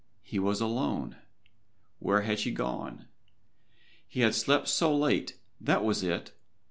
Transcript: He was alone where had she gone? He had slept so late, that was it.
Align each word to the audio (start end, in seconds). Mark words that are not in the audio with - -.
He 0.23 0.39
was 0.39 0.59
alone 0.59 1.17
where 1.99 2.21
had 2.21 2.39
she 2.39 2.49
gone? 2.49 3.05
He 4.07 4.21
had 4.21 4.33
slept 4.33 4.67
so 4.67 4.97
late, 4.97 5.37
that 5.59 5.83
was 5.83 6.01
it. 6.01 6.31